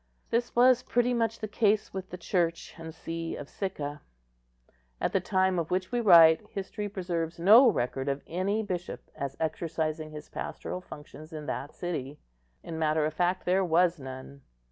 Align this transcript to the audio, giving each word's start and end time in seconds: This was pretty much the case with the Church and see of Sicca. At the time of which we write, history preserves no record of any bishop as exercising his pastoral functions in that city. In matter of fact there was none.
This 0.31 0.55
was 0.55 0.81
pretty 0.81 1.13
much 1.13 1.41
the 1.41 1.47
case 1.47 1.93
with 1.93 2.09
the 2.09 2.17
Church 2.17 2.73
and 2.75 2.91
see 2.91 3.35
of 3.35 3.47
Sicca. 3.47 4.01
At 4.99 5.13
the 5.13 5.19
time 5.21 5.59
of 5.59 5.69
which 5.69 5.91
we 5.91 5.99
write, 6.01 6.41
history 6.49 6.89
preserves 6.89 7.37
no 7.37 7.69
record 7.69 8.09
of 8.09 8.23
any 8.25 8.63
bishop 8.63 9.11
as 9.15 9.37
exercising 9.39 10.09
his 10.09 10.27
pastoral 10.27 10.81
functions 10.81 11.31
in 11.33 11.45
that 11.45 11.75
city. 11.75 12.17
In 12.63 12.79
matter 12.79 13.05
of 13.05 13.13
fact 13.13 13.45
there 13.45 13.63
was 13.63 13.99
none. 13.99 14.41